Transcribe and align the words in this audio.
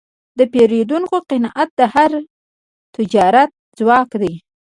د 0.37 0.39
پیرودونکي 0.51 1.17
قناعت 1.29 1.69
د 1.79 1.81
هر 1.93 2.11
تجارت 2.95 3.49
ځواک 3.77 4.09
دی. 4.21 4.33